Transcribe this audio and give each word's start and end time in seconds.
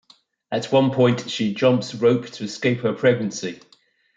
At 0.51 0.71
one 0.71 0.89
point, 0.89 1.29
she 1.29 1.53
jumps 1.53 1.93
rope 1.93 2.25
to 2.31 2.43
escape 2.43 2.79
her 2.79 2.91
pregnancy. 2.93 3.61